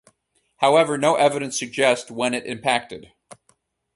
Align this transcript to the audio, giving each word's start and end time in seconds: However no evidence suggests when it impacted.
However 0.57 0.97
no 0.97 1.13
evidence 1.13 1.59
suggests 1.59 2.09
when 2.09 2.33
it 2.33 2.47
impacted. 2.47 3.11